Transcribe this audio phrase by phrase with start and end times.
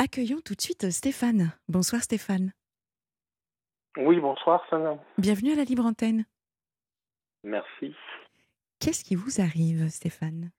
[0.00, 1.50] Accueillons tout de suite Stéphane.
[1.68, 2.52] Bonsoir Stéphane.
[3.96, 4.96] Oui, bonsoir Sana.
[5.18, 6.24] Bienvenue à la Libre Antenne.
[7.42, 7.96] Merci.
[8.78, 10.52] Qu'est-ce qui vous arrive Stéphane?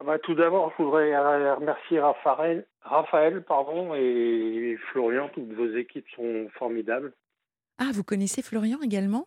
[0.00, 5.30] Ah bah, tout d'abord, je voudrais euh, remercier Raphaël, Raphaël pardon, et Florian.
[5.30, 7.14] Toutes vos équipes sont formidables.
[7.78, 9.26] Ah, vous connaissez Florian également?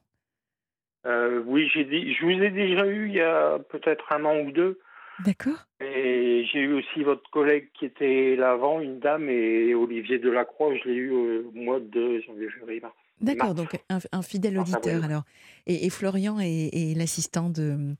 [1.08, 4.38] Euh, oui, j'ai dit, je vous ai déjà eu il y a peut-être un an
[4.42, 4.80] ou deux.
[5.26, 5.68] D'accord.
[5.82, 10.74] Et j'ai eu aussi votre collègue qui était là avant, une dame, et Olivier Delacroix,
[10.76, 12.94] je l'ai eu au mois de janvier, février, mars.
[13.20, 15.12] D'accord, donc un, un fidèle Mars, auditeur avril.
[15.12, 15.24] alors.
[15.68, 17.96] Et, et Florian est, est l'assistant de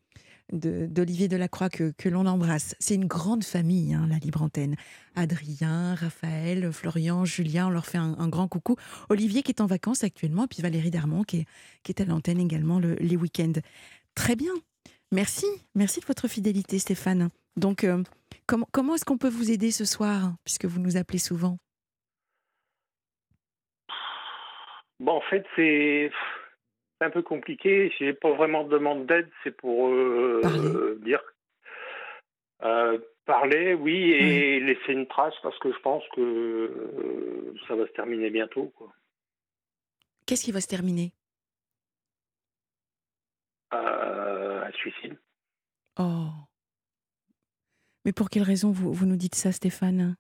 [0.52, 2.76] de- d'Olivier Delacroix que, que l'on embrasse.
[2.80, 4.76] C'est une grande famille, hein, la Libre Antenne.
[5.16, 8.76] Adrien, Raphaël, Florian, Julien, on leur fait un, un grand coucou.
[9.10, 11.46] Olivier qui est en vacances actuellement, et puis Valérie Darmon qui est,
[11.84, 13.54] qui est à l'antenne également le- les week-ends.
[14.16, 14.52] Très bien.
[15.12, 15.46] Merci.
[15.76, 17.30] Merci de votre fidélité, Stéphane.
[17.58, 18.02] Donc, euh,
[18.48, 21.58] comment, comment est-ce qu'on peut vous aider ce soir, puisque vous nous appelez souvent?
[25.00, 26.12] Bon, en fait, c'est
[27.02, 27.92] un peu compliqué.
[27.98, 29.30] J'ai pas vraiment de demande d'aide.
[29.44, 30.60] C'est pour euh, Parler.
[30.60, 31.22] euh, dire
[32.64, 37.92] euh, parler, oui, et laisser une trace parce que je pense que ça va se
[37.94, 38.72] terminer bientôt.
[40.28, 41.12] Qu'est-ce qui va se terminer
[43.74, 45.18] Euh, un suicide.
[46.00, 46.30] Oh.
[48.06, 50.16] Mais pour quelle raison vous, vous nous dites ça, Stéphane?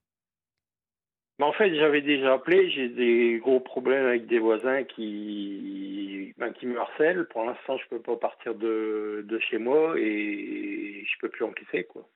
[1.39, 2.69] Mais en fait, j'avais déjà appelé.
[2.69, 7.27] J'ai des gros problèmes avec des voisins qui, ben, qui me harcèlent.
[7.29, 11.85] Pour l'instant, je peux pas partir de, de chez moi et je peux plus encaisser,
[11.85, 12.07] quoi.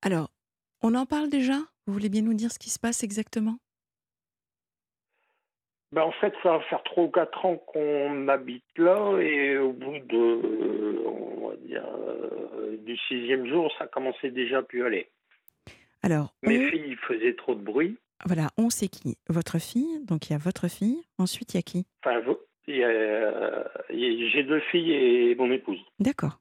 [0.00, 0.30] Alors,
[0.82, 1.58] on en parle déjà?
[1.86, 3.58] Vous voulez bien nous dire ce qui se passe exactement?
[5.92, 9.72] Ben, en fait, ça va faire trois ou quatre ans qu'on habite là et au
[9.72, 14.84] bout de, euh, on va dire, euh, du sixième jour, ça commençait déjà à plus
[14.84, 15.10] aller.
[16.02, 17.98] Alors, Mes on- filles faisaient trop de bruit.
[18.24, 21.60] voilà, on sait qui Votre fille, donc il y a votre fille, ensuite il y
[21.60, 21.86] a qui?
[22.04, 22.20] Enfin,
[22.84, 25.80] a- j'ai deux filles et mon épouse.
[25.98, 26.40] D'accord.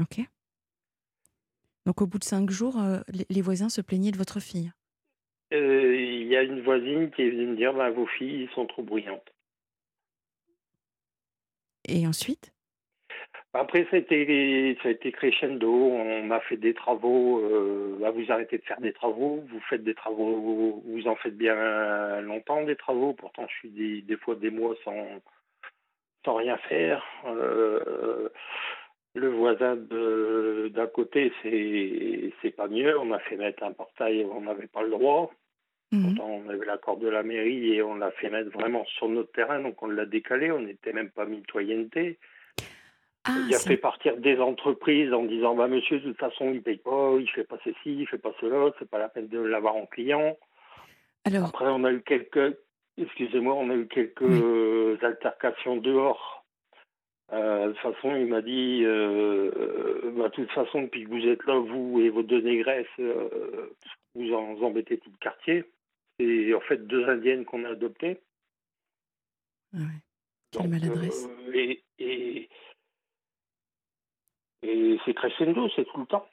[0.00, 0.20] Ok.
[1.86, 4.72] Donc au bout de cinq jours, euh, les, voisins se plaignaient de votre fille?
[5.52, 8.66] Euh, Il y a une voisine qui est venue me dire, ben, vos filles sont
[8.66, 9.32] trop bruyantes.
[11.88, 12.52] Et ensuite?
[13.58, 15.72] Après, ça a été, ça a été crescendo.
[15.72, 17.40] On a fait des travaux.
[17.40, 19.44] euh, bah, vous arrêtez de faire des travaux.
[19.50, 20.82] Vous faites des travaux.
[20.84, 23.12] Vous en faites bien longtemps des travaux.
[23.14, 25.06] Pourtant, je suis des, des fois des mois sans,
[26.24, 27.04] sans rien faire.
[27.26, 28.28] Euh,
[29.14, 32.98] le voisin d'à côté, c'est c'est pas mieux.
[32.98, 34.26] On a fait mettre un portail.
[34.30, 35.32] On n'avait pas le droit.
[35.92, 36.02] Mhm.
[36.02, 39.32] Pourtant, on avait l'accord de la mairie et on l'a fait mettre vraiment sur notre
[39.32, 39.60] terrain.
[39.60, 40.50] Donc, on l'a décalé.
[40.50, 42.18] On n'était même pas mitoyenneté.
[43.28, 46.62] Ah, Il a fait partir des entreprises en disant bah monsieur de toute façon il
[46.62, 49.40] paye pas, il fait pas ceci, il fait pas cela, c'est pas la peine de
[49.40, 50.36] l'avoir en client.
[51.24, 52.56] alors, Après on a eu quelques
[52.98, 54.96] excusez-moi, on a eu quelques Oui.
[55.02, 56.44] altercations dehors.
[57.32, 61.08] Euh, de toute façon, il m'a dit euh, euh, bah, de toute façon depuis que
[61.10, 63.74] vous êtes là, vous et vos deux négresses, euh,
[64.14, 65.64] vous en embêtez tout le quartier.
[66.20, 68.20] C'est en fait deux indiennes qu'on a adoptées.
[69.74, 69.84] ah ouais.
[70.52, 71.28] quelle Donc, maladresse.
[71.52, 72.48] et et,
[74.62, 76.26] et c'est crescendo, c'est tout le temps.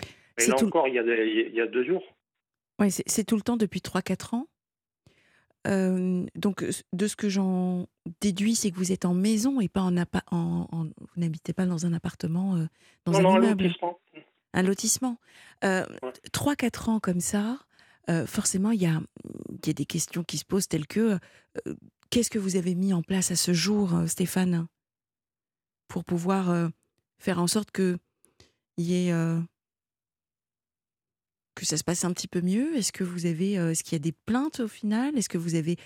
[0.00, 2.02] Et C'est là tout- encore, il y, a il y a deux jours.
[2.78, 4.46] Ouais, c'est tout le temps depuis 3-4 ans.
[5.66, 7.88] Euh, donc, de ce que j'en
[8.20, 11.52] déduis, c'est que vous êtes en maison et pas en, appa- en, en- vous n'habitez
[11.52, 12.66] pas dans un appartement, euh,
[13.04, 13.98] dans non, un non, immeuble, lotissement.
[14.54, 15.18] un lotissement.
[15.64, 16.12] Euh, Ouais.
[16.32, 17.58] 3-4 ans comme ça,
[18.08, 19.00] euh, forcément, il y a,
[19.66, 21.18] y a des questions qui se posent telles que
[22.10, 24.68] qu'est-ce que vous avez mis en place à ce jour, Stéphane,
[25.88, 26.68] pour pouvoir euh,
[27.18, 27.98] faire en sorte que
[28.76, 29.38] y ait euh,
[31.54, 32.76] que ça se passe un petit peu mieux?
[32.76, 35.16] Est-ce que vous avez, euh, est-ce qu'il y a des plaintes au final?
[35.18, 35.76] Est-ce que vous avez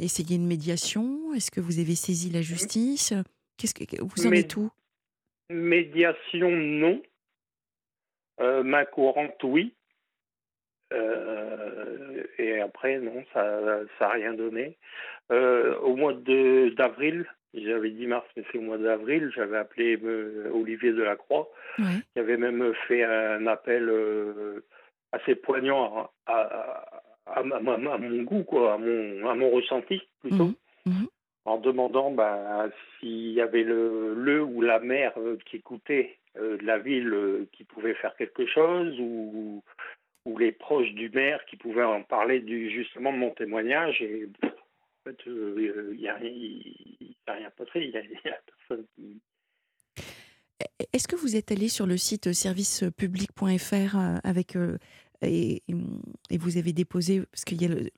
[0.00, 1.34] essayé une médiation?
[1.34, 3.12] Est-ce que vous avez saisi la justice?
[3.56, 4.70] Qu'est-ce que vous en êtes où?
[5.50, 7.02] Médiation, non.
[8.38, 9.74] Main courante, oui.
[10.92, 13.60] Euh, et après, non, ça
[14.00, 14.76] n'a rien donné.
[15.32, 20.50] Euh, au mois d'avril, j'avais dit mars, mais c'est au mois d'avril, j'avais appelé euh,
[20.52, 21.48] Olivier Delacroix,
[21.78, 22.00] Ouais.
[22.12, 24.64] qui avait même fait un appel euh,
[25.12, 30.54] assez poignant à, à, mon goût, quoi, à mon, à mon ressenti plutôt, Mhm.
[30.86, 31.06] Mhm.
[31.44, 36.56] en demandant ben, s'il y avait le, le ou la maire euh, qui écoutait euh,
[36.58, 39.62] de la ville qui pouvait faire quelque chose ou,
[40.26, 44.00] ou les proches du maire qui pouvaient en parler du, justement de mon témoignage.
[44.02, 44.52] Et pff,
[45.10, 48.36] fait, euh, il n'y a, rien- il- il rien passé, il n'y a,
[48.68, 49.20] personne qui.
[50.62, 54.78] E- Est-ce que vous êtes allé sur le site servicepublic.fr euh, avec euh,
[55.22, 55.62] et,
[56.30, 57.90] et vous avez déposé parce qu'il y a le-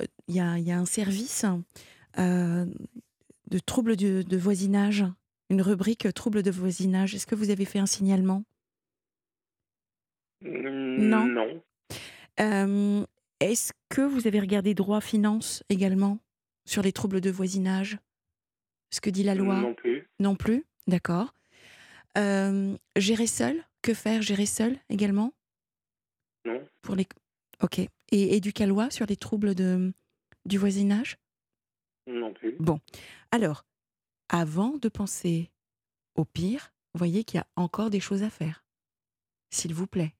[0.00, 1.44] euh, il y a, il y a un service
[2.18, 2.66] euh,
[3.50, 5.04] de troubles de, de voisinage,
[5.50, 7.14] une rubrique euh, troubles de voisinage.
[7.14, 8.44] Est-ce que vous avez fait un signalement?
[10.42, 11.26] Non.
[11.26, 11.62] Non,
[12.40, 13.04] Euh,
[13.40, 16.18] Est-ce que vous avez regardé droit finance également?
[16.64, 17.98] Sur les troubles de voisinage
[18.90, 20.08] Ce que dit la loi non plus.
[20.18, 21.34] Non plus D'accord.
[22.18, 25.32] Euh, gérer seul Que faire Gérer seul également?
[26.44, 27.06] Non, pour les...
[27.62, 27.78] Ok.
[27.78, 29.92] Et éducalois sur les troubles de,
[30.44, 31.16] du voisinage?
[32.06, 32.58] Non plus.
[33.30, 33.64] Alors,
[34.28, 35.50] avant de penser
[36.16, 38.64] au pire, voyez qu'il y a encore des choses à faire.
[39.50, 40.14] S'il vous plaît.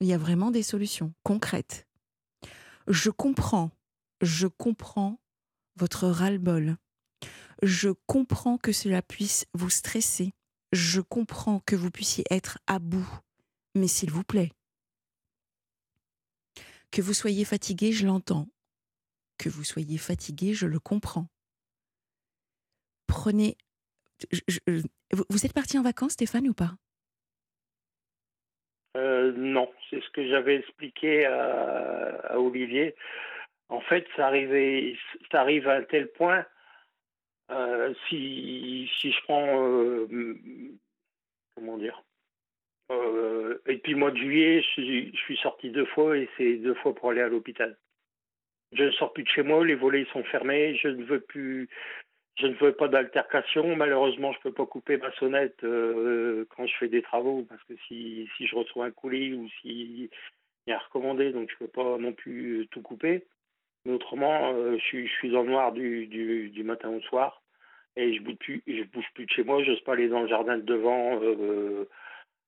[0.00, 1.86] Il y a vraiment des solutions concrètes.
[2.86, 3.70] Je comprends,
[4.20, 5.20] je comprends
[5.76, 6.76] votre ras-le-bol.
[7.62, 10.32] Je comprends que cela puisse vous stresser.
[10.72, 13.08] Je comprends que vous puissiez être à bout.
[13.74, 14.52] Mais s'il vous plaît,
[16.90, 18.48] que vous soyez fatigué, je l'entends.
[19.38, 21.28] Que vous soyez fatigué, je le comprends.
[23.06, 23.56] Prenez.
[25.12, 26.74] vous- êtes parti en vacances, Stéphane, ou pas?
[28.96, 32.96] Euh, non, c'est ce que j'avais expliqué à Olivier.
[33.68, 34.96] En fait, ça arrivait,
[35.30, 36.44] ça arrive à un tel point.
[37.50, 40.06] euh, si, si je prends, euh,
[41.54, 42.02] comment dire,
[42.90, 46.94] euh, et puis mois de juillet, je suis, sorti deux fois et c'est deux fois
[46.94, 47.78] pour aller à l'hôpital.
[48.72, 51.68] Je ne sors plus de chez moi, les volets sont fermés, je ne veux plus,
[52.38, 53.76] je ne veux pas d'altercation.
[53.76, 58.28] Malheureusement, je peux pas couper ma sonnette quand je fais des travaux parce que si,
[58.36, 60.10] si je reçois un colis ou si
[60.66, 63.26] il y a un recommandé, donc je peux pas non plus tout couper.
[63.88, 66.06] Autrement, euh, je, suis, je dans noir du,
[66.64, 67.42] matin au soir
[67.96, 69.62] et je bouge plus, je bouge plus de chez moi.
[69.64, 71.88] J'ose pas aller dans le jardin de devant euh,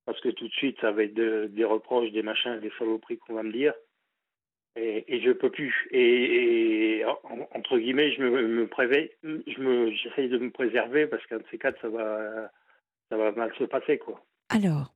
[0.04, 3.18] parce que tout de suite, ça va être de- des reproches, des machins, des saloperies
[3.18, 3.74] qu'on va me dire.
[4.76, 5.88] Et, et je peux plus.
[5.90, 7.18] Et, et, en-
[7.54, 8.68] entre guillemets, je me, me
[9.24, 12.50] je me, j'essaye de me préserver parce qu'un de ces quatre, ça va,
[13.08, 14.22] ça va mal se passer, quoi.
[14.48, 14.94] Alors,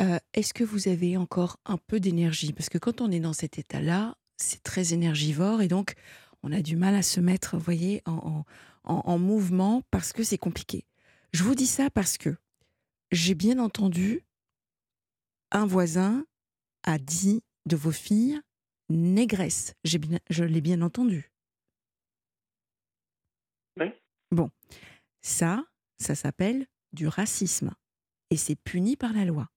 [0.00, 2.52] euh, est-ce que vous avez encore un peu d'énergie?
[2.52, 5.94] Parce que quand on est dans cet état-là, c'est très énergivore et donc
[6.42, 8.44] on a du mal à se mettre, vous voyez, en, en-
[8.84, 10.86] en- en mouvement parce que c'est compliqué.
[11.32, 12.36] Je vous dis ça parce que
[13.10, 14.24] j'ai bien entendu
[15.50, 16.26] un voisin
[16.82, 18.40] a dit de vos filles
[18.88, 19.74] négresse.
[19.84, 21.32] Bien, je l'ai bien entendu.
[23.78, 23.86] Oui.
[24.30, 24.50] Bon,
[25.22, 25.64] ça,
[25.98, 27.74] ça s'appelle du racisme
[28.30, 29.48] et c'est puni par la loi.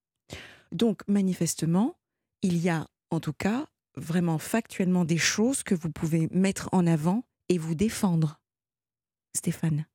[0.71, 1.97] Donc, manifestement,
[2.41, 3.67] il y a en tout cas
[3.99, 8.39] vraiment factuellement des choses que vous pouvez mettre en avant et vous défendre.
[9.35, 9.85] Stéphane.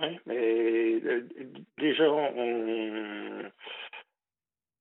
[0.00, 1.28] Ouais, mais euh,
[1.78, 2.04] déjà,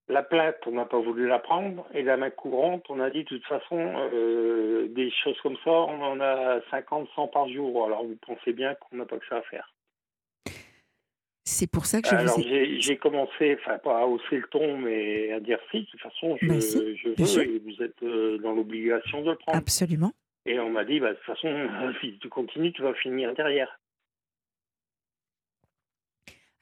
[0.08, 3.24] la plainte, on n'a pas voulu la prendre, et la main courante, on a dit
[3.24, 7.86] de toute façon, euh, des choses comme ça, on en a 50, 100 par jour.
[7.86, 9.74] Alors vous pensez bien qu'on n'a pas que ça à faire.
[11.60, 12.80] C'est pour ça que je Alors vous ai...
[12.80, 16.38] j'ai commencé, enfin pas à hausser le ton, mais à dire si, de toute façon,
[16.42, 17.42] je, Bah si, je bien sûr.
[17.42, 19.58] veux, et vous êtes euh, dans l'obligation de le prendre.
[19.58, 20.14] Absolument.
[20.46, 21.50] Et on m'a dit, bah, de toute façon,
[22.02, 23.78] si tu continues, tu vas finir derrière.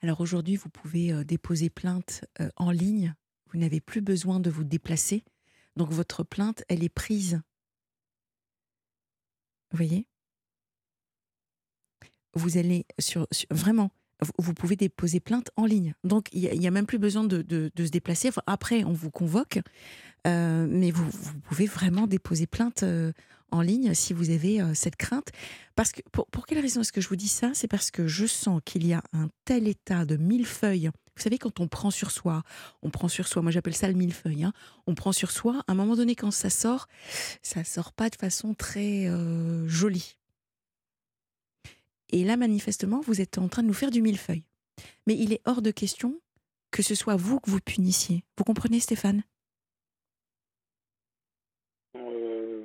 [0.01, 3.13] Alors aujourd'hui, vous pouvez euh, déposer plainte euh, en ligne.
[3.51, 5.23] Vous n'avez plus besoin de vous déplacer.
[5.75, 7.39] Donc votre plainte, elle est prise.
[9.69, 10.07] Vous voyez?
[12.33, 13.91] Vous allez sur, sur- vraiment,
[14.39, 15.93] vous- pouvez déposer plainte en ligne.
[16.03, 18.29] Donc il n'y a, même plus besoin de, se déplacer.
[18.45, 19.59] Après, on vous convoque,
[20.25, 21.05] euh, mais vous,
[21.47, 23.11] pouvez vraiment déposer plainte euh,
[23.51, 25.29] en ligne si vous avez euh, cette crainte.
[25.75, 27.51] Parce que pour, quelle raison est-ce que je vous dis ça?
[27.53, 30.89] C'est parce que je sens qu'il y a un tel état de millefeuille.
[31.15, 32.43] Vous savez, quand on prend sur soi,
[32.83, 34.53] on prend sur soi, moi j'appelle ça le millefeuille, hein,
[34.85, 36.87] on prend sur soi, à un moment donné, quand ça sort,
[37.41, 39.09] ça sort pas de façon très
[39.65, 40.16] jolie.
[42.09, 44.45] Et là, manifestement, vous êtes en train de nous faire du millefeuille.
[45.05, 46.19] Mais il est hors de question
[46.71, 48.23] que ce soit vous que vous punissiez.
[48.37, 49.23] Vous comprenez, Stéphane?
[51.95, 52.63] Euh,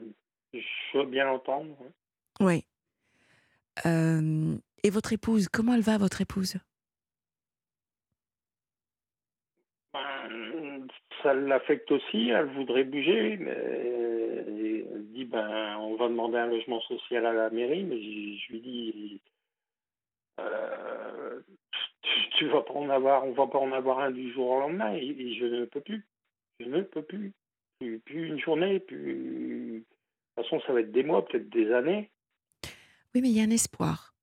[0.52, 1.74] je veux bien l'entendre.
[1.80, 1.92] ouais.
[2.40, 2.64] Oui.
[3.86, 6.56] Euh, et votre épouse, comment elle va, votre épouse?
[9.94, 10.86] Ben,
[11.22, 16.80] ça l'affecte aussi, elle voudrait bouger, mais elle dit ben on va demander un logement
[16.82, 19.20] social à la mairie, mais je, je lui dis
[20.40, 21.40] euh,
[22.38, 24.94] tu, vas pas en avoir, on va pas en avoir un du jour au lendemain,
[24.94, 26.06] et, je ne peux plus,
[26.60, 27.32] je ne peux plus,
[27.78, 29.84] plus, plus une journée, plus
[30.36, 32.10] de toute façon ça va être des mois, peut-être des années.
[33.14, 34.14] Oui, mais il y a un espoir.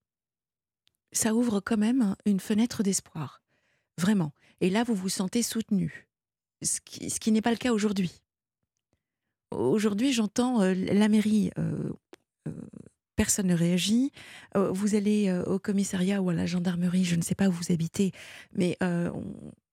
[1.11, 3.41] ça ouvre quand même une fenêtre d'espoir.
[3.99, 4.31] Vraiment.
[4.61, 6.07] Et là, vous vous sentez soutenu.
[6.61, 8.21] Ce qui, n'est pas le cas aujourd'hui.
[9.51, 11.91] Aujourd'hui, j'entends euh, la mairie, euh,
[13.19, 14.13] personne ne réagit.
[14.55, 18.13] vous allez au commissariat ou à la gendarmerie, je ne sais pas où vous habitez,
[18.53, 18.77] mais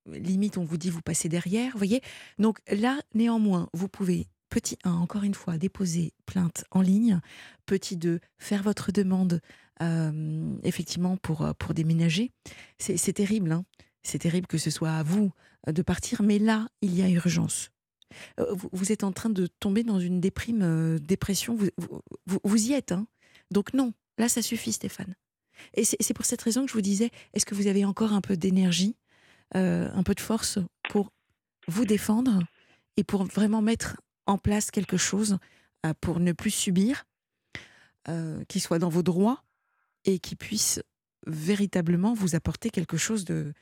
[0.06, 1.72] limite, on vous dit vous passez derrière.
[1.72, 2.02] Vous voyez
[2.40, 7.20] Donc là, néanmoins, vous pouvez Petit 1, encore une fois, déposer plainte en ligne.
[7.66, 9.40] Petit 2, faire votre demande
[9.82, 12.32] euh, effectivement pour, euh, pour déménager.
[12.78, 13.64] C'est terrible, hein
[14.02, 15.32] c'est terrible que ce soit à vous
[15.68, 17.70] euh, de partir, mais là, il y a urgence.
[18.72, 22.00] Vous, êtes en train de tomber dans une déprime, dépression, vous,
[22.44, 22.92] vous, y êtes.
[22.92, 23.08] Hein
[23.50, 25.14] Donc non, là, ça suffit, Stéphane.
[25.74, 28.20] Et c'est pour cette raison que je vous disais, est-ce que vous avez encore un
[28.20, 28.94] peu d'énergie,
[29.54, 30.58] un peu de force
[30.90, 31.10] pour
[31.66, 32.40] vous défendre
[32.96, 35.38] et pour vraiment mettre en place quelque chose
[35.84, 37.04] euh, pour ne plus subir,
[38.08, 39.42] euh, qui soit dans vos droits
[40.04, 40.80] et qui puisse
[41.26, 43.52] véritablement vous apporter quelque chose de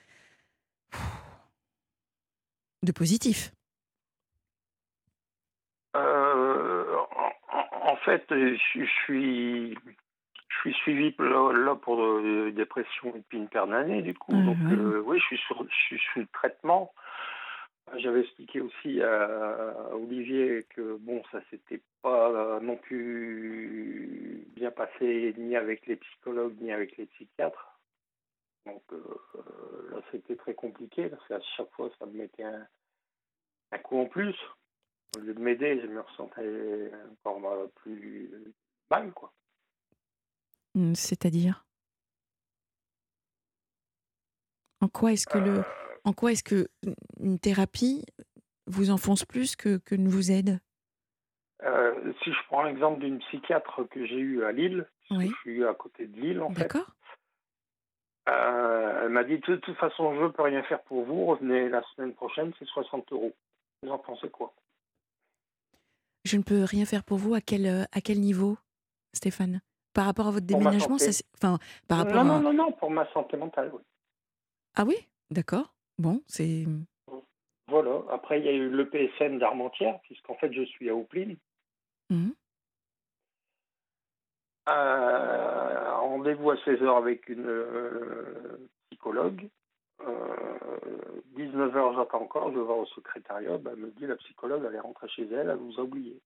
[2.94, 3.52] positif?
[5.96, 6.96] Euh,
[7.52, 14.02] en, fait, je, suis je suis suivi là, pour de, dépression depuis une paire d'années,
[14.02, 14.32] du coup.
[14.32, 14.56] Donc,
[15.06, 16.92] oui, je suis, sur, je suis sous traitement.
[17.96, 25.54] J'avais expliqué aussi à Olivier que bon, ça s'était pas non plus bien passé ni
[25.54, 27.74] avec les psychologues ni avec les psychiatres.
[28.66, 32.66] Donc euh, là, c'était très compliqué parce qu'à chaque fois, ça me mettait un,
[33.82, 34.36] coup en plus.
[35.16, 36.90] Au lieu de m'aider, je me ressentais
[37.24, 38.30] encore plus
[38.90, 39.32] mal, quoi.
[40.74, 41.64] Mmh, c'est-à-dire?
[44.80, 45.62] En quoi est-ce que le euh,
[46.04, 46.68] en quoi est-ce que
[47.20, 48.04] une thérapie
[48.66, 50.60] vous enfonce plus que, que ne vous aide?
[51.62, 55.74] Euh, Si je prends l'exemple d'une psychiatre que j'ai eue à Lille, je suis à
[55.74, 56.60] côté de Lille en fait.
[56.62, 56.90] D'accord.
[58.28, 61.68] Euh, elle m'a dit de toute façon, je ne peux rien faire pour vous, revenez
[61.68, 63.34] la semaine prochaine, c'est 60 euros.
[63.82, 64.54] Vous en pensez quoi?
[66.24, 68.56] Je ne peux rien faire pour vous à quel, à quel niveau,
[69.12, 69.60] Stéphane?
[69.92, 70.96] Par rapport à votre déménagement
[71.36, 73.80] enfin, par rapport Non, non, non, non, pour ma santé mentale, oui.
[74.74, 74.96] Ah oui?
[75.30, 75.74] D'accord.
[75.98, 76.64] Bon, c'est.
[77.68, 78.02] Voilà.
[78.10, 81.36] Après, il y a eu le PSN d'Armentières, puisqu'en fait, je suis à Oupline.
[82.10, 82.30] Mmh.
[84.68, 89.48] Euh, rendez-vous à 16h avec une euh, psychologue.
[90.00, 93.58] 19h, euh, j'attends encore, je vais au secrétariat.
[93.66, 96.20] Elle me dit la psychologue, elle est rentrée chez elle, elle vous a oublié.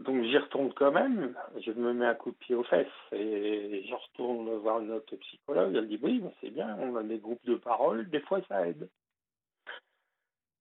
[0.00, 1.34] Donc j'y retourne quand même,
[1.64, 5.16] je me mets un coup de pied aux fesses et je retourne voir une autre
[5.16, 5.74] psychologue.
[5.76, 8.88] Elle dit oui, c'est bien, on a des groupes de parole, des fois ça aide.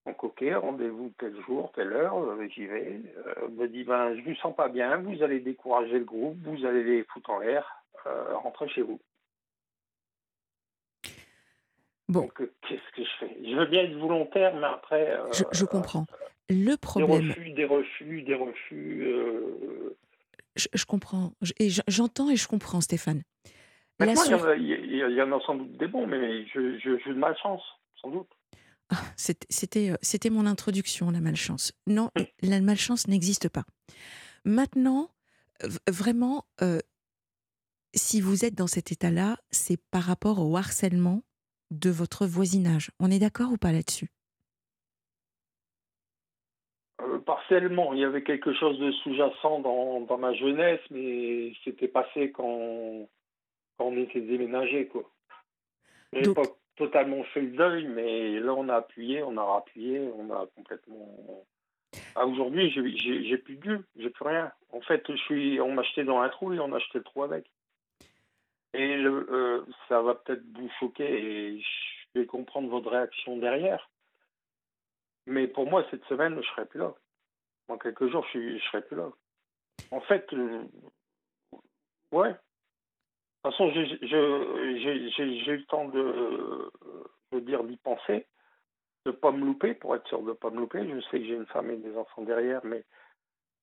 [0.06, 3.02] Donc ok, rendez-vous tel jour, telle heure, euh, j'y vais.
[3.26, 6.66] Euh, me dit ben je ne sens pas bien, vous allez décourager le groupe, vous
[6.66, 9.00] allez les foutre en l'air, euh, rentrez chez vous.
[12.10, 12.22] Bon.
[12.22, 13.38] Donc qu'est-ce que je fais?
[13.44, 15.18] Je veux bien être volontaire, mais après.
[15.52, 16.06] je comprends.
[16.50, 17.22] Le problème.
[17.22, 19.04] Des refus, des refus, des refus.
[19.08, 19.96] Euh,
[20.56, 21.34] je, comprends.
[21.60, 23.24] Et j'entends et je comprends, Stéphane.
[24.00, 27.64] il, y en a, sans doute des bons, mais j'ai de malchance,
[28.02, 28.30] sans doute.
[28.90, 31.72] Ah, c'était, euh, mon introduction, la malchance.
[31.88, 32.26] Non, hum.
[32.42, 33.64] la malchance n'existe pas.
[34.46, 35.10] Maintenant,
[35.88, 36.80] vraiment, euh,
[37.96, 41.24] si vous êtes dans cet état-là, c'est par rapport au harcèlement
[41.80, 42.92] de votre voisinage.
[43.00, 44.10] On est d'accord ou pas là-dessus?
[47.26, 47.94] Partiellement.
[47.94, 53.08] Il y avait quelque chose de sous-jacent dans, dans, ma jeunesse, mais c'était passé quand,
[53.78, 54.88] quand on était déménagé.
[54.88, 55.04] Quoi.
[56.14, 56.44] n'ai pas
[56.76, 61.46] totalement fait le deuil, mais là, on a appuyé, on a rappuyé, on a complètement.
[62.16, 64.52] Ah, Aujourd'hui, j'ai plus de Dieu, j'ai plus rien.
[64.72, 67.04] En fait, je suis, on m'a jeté dans un trou et on a acheté le
[67.04, 67.46] trou avec.
[68.74, 73.90] Et le, euh, ça va peut-être vous choquer et je vais comprendre votre réaction derrière.
[75.28, 76.94] Mais pour moi, cette semaine, je serai plus là.
[77.68, 79.10] Dans quelques jours, je ne serai plus là.
[79.92, 80.64] En fait, euh,
[82.12, 82.32] ouais.
[82.32, 86.72] De toute façon, j'ai eu le temps de,
[87.34, 88.26] de dire d'y penser,
[89.06, 90.88] de ne pas me louper, pour être sûr de ne pas me louper.
[90.88, 92.84] Je sais que j'ai une femme et des enfants derrière, mais.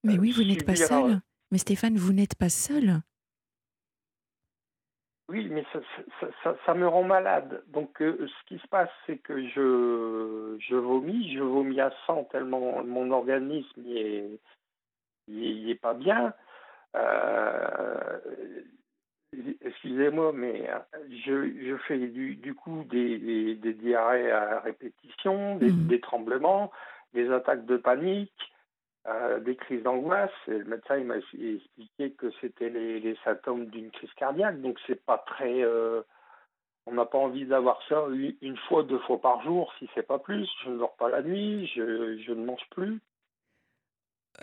[0.04, 1.20] Mais oui, vous n'êtes pas seul.
[1.50, 3.00] Mais Stéphane, vous n'êtes pas seul.
[5.30, 5.64] Oui, mais
[6.66, 7.62] ça, me rend malade.
[7.68, 12.24] Donc, euh, ce qui se passe, c'est que je, je vomis, je vomis à 100
[12.24, 14.40] tellement mon organisme n'est
[15.28, 16.34] est, pas bien.
[16.96, 18.18] Euh,
[19.60, 20.68] excusez-moi, mais
[21.24, 25.86] je, fais du, coup des, diarrhées à répétition, des, mmh.
[25.86, 26.72] des, tremblements,
[27.14, 28.52] des attaques de panique.
[29.44, 30.30] Des crises d'angoisse.
[30.46, 35.18] Le médecin il m'a expliqué que c'était les, symptômes d'une crise cardiaque, donc c'est pas
[35.18, 35.64] très.
[36.86, 38.04] on n'a pas envie d'avoir ça
[38.42, 40.48] une fois, deux fois par jour, si c'est pas plus.
[40.64, 43.00] Je ne dors pas la nuit, je, je ne mange plus.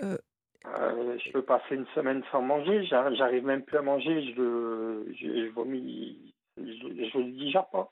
[0.04, 0.18] Euh,
[0.66, 5.46] euh, je peux passer une semaine sans manger, j'arrive même plus à manger, je, je,
[5.46, 7.90] je vomis, je ne le digère pas.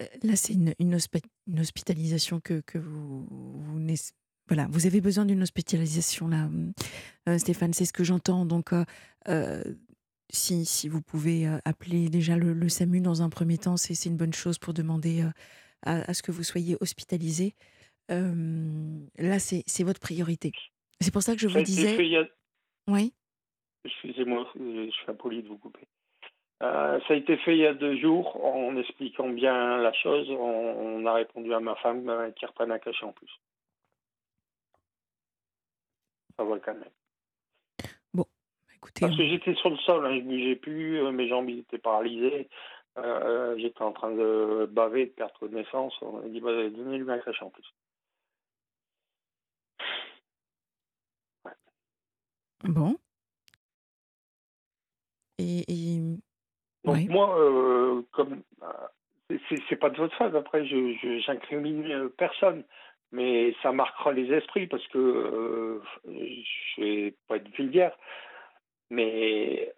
[0.00, 0.94] Euh, là, c'est une, une,
[1.60, 3.78] hospitalisation que, que vous, vous,
[4.48, 6.48] voilà, vous avez besoin d'une hospitalisation là,
[7.38, 8.44] Stéphane, c'est ce que j'entends.
[8.44, 8.70] Donc,
[10.30, 14.34] si, si, vous pouvez appeler déjà le, SAMU dans un premier temps, c'est une bonne
[14.34, 15.24] chose pour demander
[15.82, 17.54] à, à, ce que vous soyez hospitalisé.
[18.08, 20.52] là, c'est votre priorité.
[21.00, 21.96] C'est pour ça que je vous disais.
[22.88, 23.12] Oui.
[23.84, 25.86] Excusez-moi, je suis impoli de vous couper.
[26.62, 30.30] Euh, ça a été fait il y a deux jours en expliquant bien la chose.
[30.30, 33.30] On, a répondu à ma femme euh, qui reprenne un cachet en plus.
[36.36, 36.86] Ça va le calmer.
[38.12, 38.26] Bon,
[38.74, 39.00] écoutez.
[39.00, 41.78] Parce que j'étais sur le sol, hein, je ne bougeais plus, euh, mes jambes étaient
[41.78, 42.48] paralysées.
[43.56, 45.94] J'étais en train de baver, de perdre connaissance.
[46.00, 47.74] On a dit bah, donnez-lui un cachet en plus.
[52.64, 52.96] Bon.
[55.38, 55.98] Et,
[56.84, 59.38] Donc moi, euh, comme euh,
[59.68, 60.34] c'est pas de votre faute.
[60.34, 62.64] Après, je j'incrimine euh, personne,
[63.14, 67.96] mais ça marquera les esprits parce que je vais pas être vulgaire,
[68.90, 69.72] mais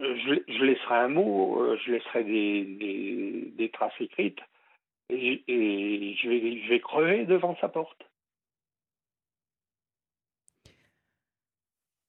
[0.00, 4.40] je, je, laisserai un mot, je laisserai des, des, traces écrites
[5.10, 8.02] et, je vais je vais crever devant sa porte.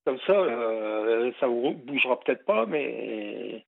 [0.05, 3.65] Comme ça, euh, ça vous bougera peut-être pas, mais.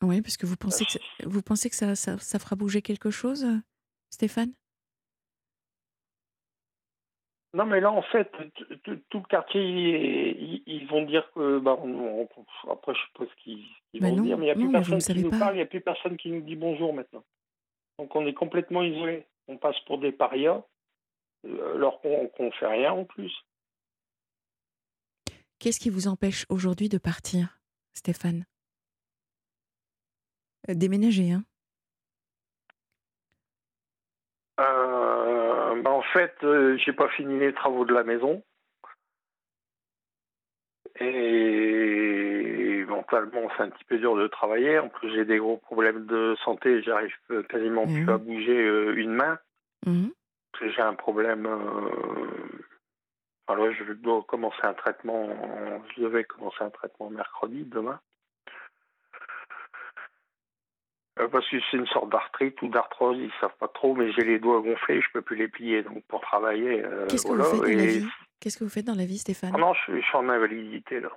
[0.00, 3.44] Oui, parce que vous pensez que, vous pensez que ça, ça, fera bouger quelque chose,
[4.12, 4.52] Stéphane?
[7.54, 8.30] Non, mais là, en fait,
[8.84, 9.62] tout le quartier,
[10.66, 11.58] ils, vont dire que.
[11.58, 11.78] Bah,
[12.70, 13.66] après, je sais pas ce qu'ils
[14.00, 15.66] bah vont dire, mais il n'y a plus personne qui nous parle, il n'y a
[15.66, 17.24] plus personne qui nous dit bonjour maintenant.
[17.98, 19.26] Donc, on est complètement isolés.
[19.48, 20.62] On passe pour des parias,
[21.46, 23.32] euh, alors qu'on ne fait rien en plus.
[25.58, 27.60] Qu'est-ce qui vous empêche aujourd'hui de partir,
[27.92, 28.46] Stéphane?
[30.68, 31.48] Euh, Déménager, hein euh,
[34.58, 38.42] bah, En fait, euh, j'ai pas fini les travaux de la maison.
[41.00, 44.78] Et éventuellement, c'est un petit peu dur de travailler.
[44.78, 46.82] En plus, j'ai des gros problèmes de santé.
[46.82, 47.14] J'arrive
[47.48, 48.10] quasiment plus mmh.
[48.10, 49.38] à bouger une main.
[49.86, 50.08] Mmh.
[50.60, 51.46] J'ai un problème
[53.48, 55.28] alors, je dois commencer un traitement,
[55.94, 58.00] je devais commencer un traitement mercredi, demain.
[61.11, 64.12] Euh, parce que c'est une sorte d'arthrite ou d'arthrose, ils ne savent pas trop, mais
[64.12, 65.82] j'ai les doigts gonflés, je ne peux plus les plier.
[65.82, 66.82] Donc pour travailler.
[66.84, 68.06] Euh, Qu'est-ce que vous faites dans la vie
[68.40, 71.10] Qu'est-ce que vous faites dans la vie, Stéphane ah Non, je, suis en invalidité là.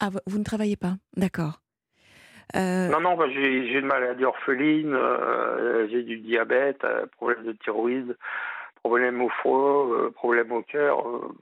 [0.00, 0.94] Ah, vous ne travaillez pas?
[1.16, 1.60] D'accord.
[2.54, 4.96] Euh, non, non, bah, j'ai une maladie orpheline,
[5.90, 8.16] j'ai du diabète, problème de thyroïde,
[8.86, 11.34] problème au foie, euh, problème au cœur, euh,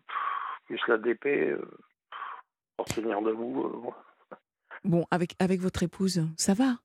[0.65, 1.61] plus la DP, euh,
[2.77, 3.93] pour tenir debout.
[4.83, 6.77] Bon, avec, avec votre épouse, ça va?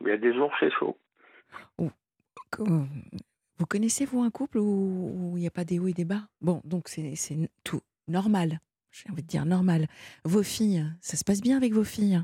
[0.00, 0.96] Il y a des jours, c'est chaud.
[2.58, 6.28] Vous connaissez, vous, un couple où il n'y a pas des hauts et des bas?
[6.40, 7.14] Bon, donc c'est
[7.64, 8.60] tout normal.
[8.90, 9.86] J'ai envie de dire normal.
[10.24, 12.22] Vos filles, ça se passe bien avec vos filles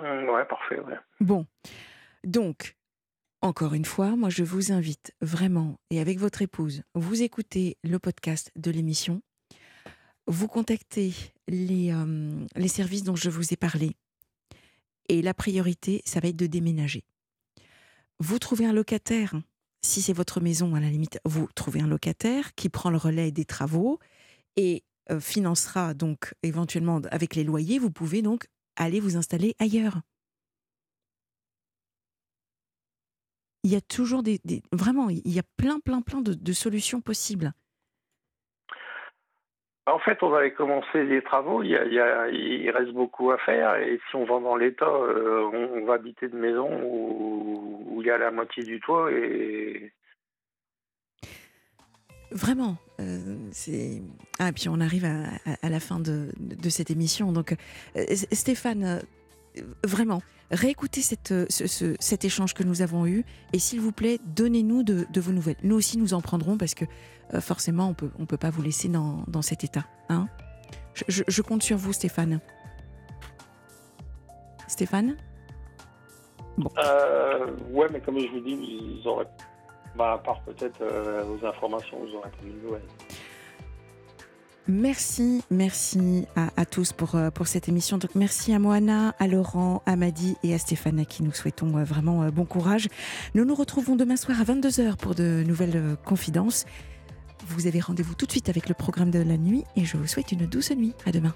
[0.00, 0.98] Ouais, parfait, ouais.
[1.20, 1.46] Bon.
[2.24, 2.76] Donc,
[3.42, 7.98] encore une fois, moi je vous invite vraiment, et avec votre épouse, vous écoutez le
[7.98, 9.22] podcast de l'émission,
[10.26, 11.12] vous contactez
[11.46, 13.96] les, euh, les services dont je vous ai parlé,
[15.08, 17.04] et la priorité, ça va être de déménager.
[18.20, 19.34] Vous trouvez un locataire,
[19.82, 23.32] si c'est votre maison, à la limite, vous trouvez un locataire qui prend le relais
[23.32, 23.98] des travaux
[24.56, 30.00] et euh, financera donc éventuellement avec les loyers, vous pouvez donc aller vous installer ailleurs.
[33.64, 34.40] il y a toujours des,
[34.72, 37.52] vraiment, il y a plein, plein, plein de, solutions possibles.
[39.86, 44.16] En fait, on avait commencé les travaux, il, il, reste beaucoup à faire, et si
[44.16, 48.30] on va dans l'État, euh, on, va habiter de maison où, il y a la
[48.30, 49.12] moitié du toit.
[49.12, 49.92] Et...
[52.30, 53.36] Vraiment, euh,
[54.38, 56.30] ah puis on arrive à, la fin de,
[56.70, 57.32] cette émission.
[57.32, 59.02] Donc euh, Stéphane,
[59.84, 64.82] vraiment, réécoutez cette, euh, cet échange que nous avons eu et s'il vous plaît, donnez-nous
[64.82, 65.56] de, vos nouvelles.
[65.62, 66.84] Nous aussi, nous en prendrons parce que
[67.32, 69.84] euh, forcément, on peut, ne on peut pas vous laisser dans, dans cet état.
[70.08, 70.28] Hein
[71.08, 72.40] je, compte sur vous, Stéphane.
[74.68, 75.16] Stéphane?
[76.78, 78.52] Euh, ouais, mais comme je vous dis,
[79.00, 79.28] ils auraient.
[79.96, 82.82] Bah, à part peut-être euh, aux informations, vous aurez pas de nouvelles.
[84.66, 87.98] Merci, merci à, tous pour, euh, pour cette émission.
[87.98, 91.76] Donc merci à Moana, à Laurent, à Madi et à Stéphane à qui nous souhaitons
[91.76, 92.88] euh, vraiment bon courage.
[93.34, 96.64] Nous nous retrouvons demain soir à 22h pour de nouvelles confidences.
[97.46, 100.06] Vous avez rendez-vous tout de suite avec le programme de la nuit et je vous
[100.06, 100.94] souhaite une douce nuit.
[101.04, 101.34] À demain.